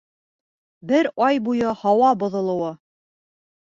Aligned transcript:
Бер 0.93 1.11
ай 1.27 1.39
буйы 1.51 1.77
һауа 1.85 2.13
боҙолоуы. 2.25 2.77